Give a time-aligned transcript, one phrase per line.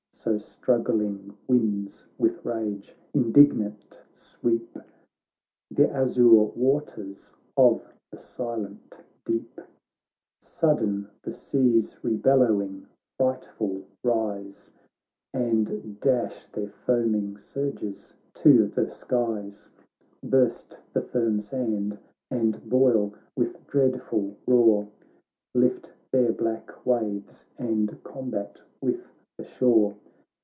[0.23, 4.77] So struggling winds with rage indignant sweep
[5.71, 9.73] The azure waters of the silent deep, THE BATTLE OF MARATHON
[10.41, 12.85] Sudden the seas rebellowing,
[13.17, 14.69] frightful rise,
[15.33, 19.71] And dash their foaming surges to the skies;
[20.23, 21.97] Burst the firm sand,
[22.29, 24.87] and boil with dread ful roar,
[25.55, 29.07] Lift their black waves, and combat with
[29.39, 29.95] the shore.